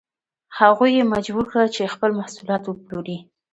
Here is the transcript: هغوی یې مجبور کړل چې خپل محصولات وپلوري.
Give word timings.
هغوی 0.59 0.89
یې 0.97 1.03
مجبور 1.13 1.45
کړل 1.51 1.69
چې 1.75 1.91
خپل 1.93 2.09
محصولات 2.19 2.63
وپلوري. 2.65 3.17